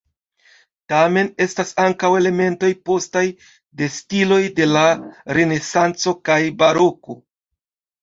[0.93, 3.25] Tamen estas ankaŭ elementoj postaj,
[3.83, 4.89] de stiloj de la
[5.43, 7.23] renesanco kaj baroko.